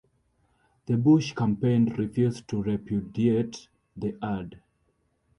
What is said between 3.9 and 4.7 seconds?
the ad.